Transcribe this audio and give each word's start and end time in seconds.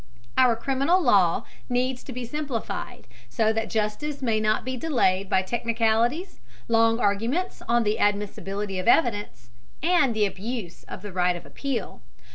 Our 0.35 0.55
criminal 0.55 0.99
law 0.99 1.45
needs 1.69 2.03
to 2.05 2.11
be 2.11 2.25
simplified, 2.25 3.05
so 3.29 3.53
that 3.53 3.69
justice 3.69 4.23
may 4.23 4.39
not 4.39 4.65
be 4.65 4.75
delayed 4.75 5.29
by 5.29 5.43
technicalities, 5.43 6.39
long 6.67 6.99
arguments 6.99 7.61
on 7.69 7.83
the 7.83 7.99
admissibility 7.99 8.79
of 8.79 8.87
evidence, 8.87 9.51
and 9.83 10.15
the 10.15 10.25
abuse 10.25 10.81
of 10.85 11.03
the 11.03 11.13
right 11.13 11.35
of 11.35 11.45
appeal. 11.45 12.01